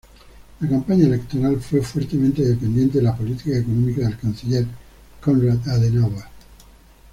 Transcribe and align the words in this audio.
La 0.61 0.67
campaña 0.67 1.03
electoral 1.05 1.59
fue 1.61 1.83
fuertemente 1.83 2.41
dependiente 2.41 2.97
de 2.97 3.03
la 3.03 3.15
política 3.15 3.55
económica 3.59 4.01
del 4.03 4.17
canciller 4.17 4.65
Konrad 5.23 5.59
Adenauer. 5.69 6.23